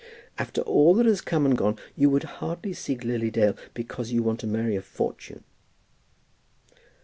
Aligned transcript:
"After 0.39 0.61
all 0.61 0.95
that 0.95 1.05
has 1.05 1.21
come 1.21 1.45
and 1.45 1.55
gone 1.55 1.77
you 1.95 2.09
would 2.09 2.23
hardly 2.41 2.73
seek 2.73 3.03
Lily 3.03 3.29
Dale 3.29 3.55
because 3.75 4.11
you 4.11 4.23
want 4.23 4.39
to 4.39 4.47
marry 4.47 4.75
a 4.75 4.81
fortune." 4.81 5.43